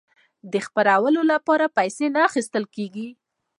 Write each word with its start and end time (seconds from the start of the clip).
د 0.51 0.53
خپرولو 0.65 1.21
لپاره 1.31 1.65
پیسې 1.77 2.05
نه 2.15 2.19
اخیستل 2.29 2.63
کیږي. 2.75 3.07